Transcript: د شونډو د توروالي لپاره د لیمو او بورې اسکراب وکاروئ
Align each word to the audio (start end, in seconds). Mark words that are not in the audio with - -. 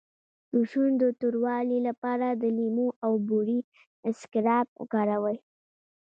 د 0.53 0.53
شونډو 0.69 1.07
د 1.11 1.15
توروالي 1.19 1.79
لپاره 1.87 2.27
د 2.31 2.43
لیمو 2.57 2.87
او 3.05 3.13
بورې 3.27 3.59
اسکراب 4.09 4.67
وکاروئ 4.81 5.37